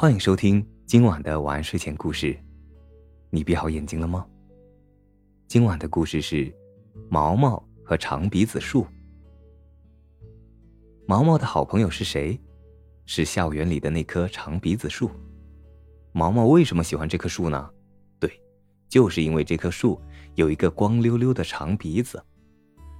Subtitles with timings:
[0.00, 2.34] 欢迎收听今晚的晚安睡前故事。
[3.28, 4.26] 你闭好眼睛了吗？
[5.46, 6.50] 今晚的故事是
[7.10, 8.86] 毛毛和长鼻子树。
[11.06, 12.40] 毛毛的好朋友是谁？
[13.04, 15.10] 是校园里的那棵长鼻子树。
[16.12, 17.70] 毛毛为什么喜欢这棵树呢？
[18.18, 18.40] 对，
[18.88, 20.00] 就是因为这棵树
[20.34, 22.24] 有一个光溜溜的长鼻子。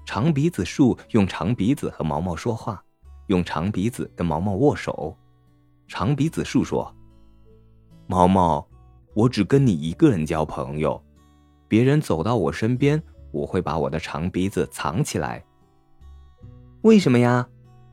[0.05, 2.85] 长鼻子树用长鼻子和毛毛说话，
[3.29, 5.17] 用长鼻子跟毛毛握手。
[5.91, 6.95] 长鼻子树说
[8.07, 8.65] ：“毛毛，
[9.13, 11.03] 我只跟你一个人交朋友，
[11.67, 15.45] 别人走到我身边，我会把我的长鼻子藏起来。”
[16.83, 17.45] 为什么呀？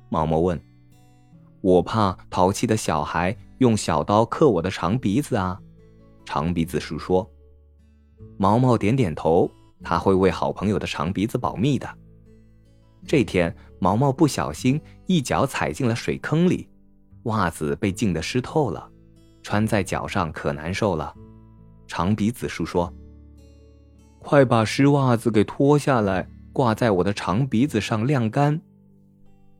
[0.09, 0.61] 毛毛问。
[1.59, 5.59] “我怕淘气的小孩用小刀刻我的长鼻子啊。”
[6.23, 7.27] 长鼻子树说。
[8.37, 9.49] 毛毛点点头，
[9.81, 11.89] 他会为好朋友的长鼻子保密的。
[13.07, 16.69] 这天，毛毛不小心一脚踩进了水坑里。
[17.27, 18.91] 袜子被浸得湿透了，
[19.41, 21.13] 穿在脚上可难受了。
[21.87, 22.93] 长鼻子树说
[24.19, 28.59] ：“快把湿袜子给脱下来，挂在我的长鼻子上晾干。”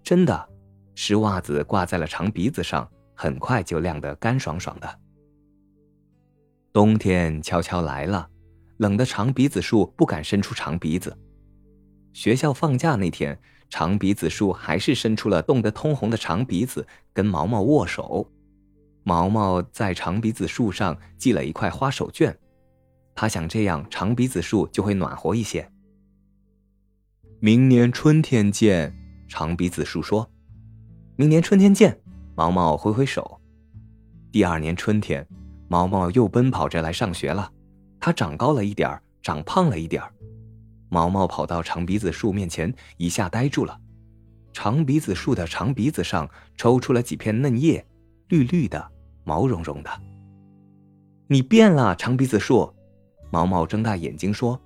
[0.04, 0.50] 真的，
[0.96, 5.00] 湿袜子挂在了长鼻子上，很快就晾得干爽爽的。
[6.74, 8.30] 冬天悄悄来了，
[8.78, 11.18] 冷的长鼻子树不敢伸出长鼻子。
[12.14, 13.40] 学校放假那天。
[13.70, 18.30] 长鼻子树还是伸出了冻得通红的长鼻子，跟毛毛握手。
[19.04, 22.36] 毛毛在长鼻子树上系了一块花手绢，
[23.16, 25.70] 他想这样长鼻子树就会暖和一些。
[27.40, 28.96] 明年春天见，
[29.28, 30.30] 长鼻子树说
[31.16, 32.00] ：“明年春天见。”
[32.36, 33.40] 毛毛挥挥手。
[34.32, 35.28] 第二年春天，
[35.68, 37.52] 毛毛又奔跑着来上学了，
[38.00, 40.14] 他长高了一点儿，长胖了一点儿。
[40.90, 43.80] 毛毛跑到长鼻子树面前，一下呆住了。
[44.54, 47.86] 长鼻子树的长鼻子上抽出了几片嫩叶，
[48.30, 48.92] 绿绿的，
[49.24, 49.90] 毛茸茸的。
[51.28, 52.74] 你变了，长鼻子树。
[53.30, 54.60] 毛毛睁大眼睛说：“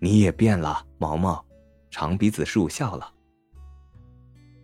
[0.00, 1.44] 你也变了，毛毛。”
[1.90, 3.12] 长鼻子树笑了。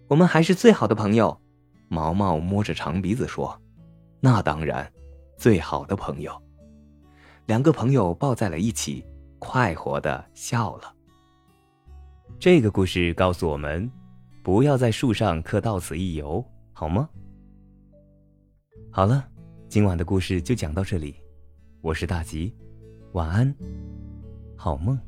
[0.09, 1.39] 我们还是最好的朋友。
[1.89, 3.61] 毛毛摸着长鼻子说
[4.21, 4.91] ：“那当然，
[5.37, 6.33] 最好的朋友。”
[7.45, 9.05] 两个朋友抱在了一起。
[9.39, 10.95] 快活的笑了。
[12.39, 13.91] 这个故事告诉我们，
[14.43, 17.09] 不要在树上刻“到此一游”，好吗？
[18.91, 19.29] 好了，
[19.69, 21.17] 今晚的故事就讲到这里。
[21.81, 22.55] 我是大吉，
[23.13, 23.55] 晚安，
[24.57, 24.99] 好梦。